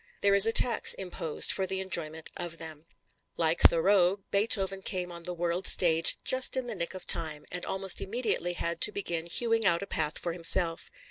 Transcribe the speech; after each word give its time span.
There 0.21 0.33
is 0.33 0.47
a 0.47 0.51
tax 0.51 0.95
imposed 0.95 1.51
for 1.51 1.67
the 1.67 1.79
enjoyment 1.79 2.31
of 2.35 2.57
them. 2.57 2.87
Like 3.37 3.61
Thoreau, 3.61 4.21
Beethoven 4.31 4.81
came 4.81 5.11
on 5.11 5.25
the 5.25 5.31
world's 5.35 5.71
stage 5.71 6.17
"just 6.23 6.57
in 6.57 6.65
the 6.65 6.73
nick 6.73 6.95
of 6.95 7.05
time," 7.05 7.45
and 7.51 7.63
almost 7.67 8.01
immediately 8.01 8.53
had 8.53 8.81
to 8.81 8.91
begin 8.91 9.27
hewing 9.27 9.63
out 9.63 9.83
a 9.83 9.85
path 9.85 10.17
for 10.17 10.33
himself. 10.33 10.89